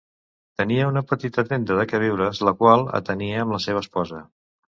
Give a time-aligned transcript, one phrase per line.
[0.61, 4.23] Tenia una petita tenda de queviures la qual atenia amb la seva esposa.